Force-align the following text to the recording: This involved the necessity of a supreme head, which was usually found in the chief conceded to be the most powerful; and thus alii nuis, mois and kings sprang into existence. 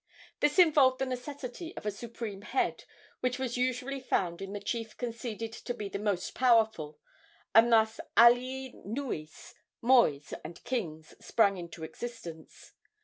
This 0.39 0.57
involved 0.57 0.97
the 0.97 1.05
necessity 1.05 1.77
of 1.77 1.85
a 1.85 1.91
supreme 1.91 2.41
head, 2.41 2.85
which 3.19 3.37
was 3.37 3.55
usually 3.55 3.99
found 3.99 4.41
in 4.41 4.51
the 4.51 4.59
chief 4.59 4.97
conceded 4.97 5.53
to 5.53 5.75
be 5.75 5.89
the 5.89 5.99
most 5.99 6.33
powerful; 6.33 6.97
and 7.53 7.71
thus 7.71 7.99
alii 8.17 8.73
nuis, 8.83 9.53
mois 9.79 10.33
and 10.43 10.63
kings 10.63 11.13
sprang 11.23 11.57
into 11.57 11.83
existence. 11.83 12.71